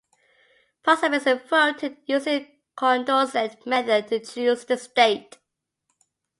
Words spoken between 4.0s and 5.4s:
to choose the state.